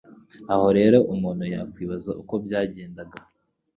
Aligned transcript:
Aha 0.53 0.67
rero 0.77 0.97
umuntu 1.13 1.43
yakwibaza 1.53 2.11
uko 2.21 2.33
byagendaga 2.45 3.17